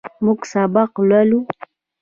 موږ 0.25 0.39
سبق 0.51 0.91
لولو. 1.09 1.39